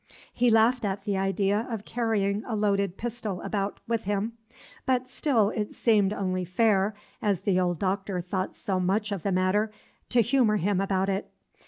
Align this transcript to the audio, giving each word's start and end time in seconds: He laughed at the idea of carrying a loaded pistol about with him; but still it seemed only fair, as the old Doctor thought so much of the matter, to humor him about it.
He 0.33 0.49
laughed 0.49 0.83
at 0.83 1.03
the 1.03 1.15
idea 1.15 1.67
of 1.69 1.85
carrying 1.85 2.43
a 2.45 2.55
loaded 2.55 2.97
pistol 2.97 3.39
about 3.43 3.79
with 3.87 4.05
him; 4.05 4.31
but 4.87 5.07
still 5.07 5.51
it 5.51 5.75
seemed 5.75 6.11
only 6.11 6.43
fair, 6.43 6.95
as 7.21 7.41
the 7.41 7.59
old 7.59 7.77
Doctor 7.77 8.19
thought 8.19 8.55
so 8.55 8.79
much 8.79 9.11
of 9.11 9.21
the 9.21 9.31
matter, 9.31 9.71
to 10.09 10.21
humor 10.23 10.55
him 10.57 10.81
about 10.81 11.07
it. 11.07 11.29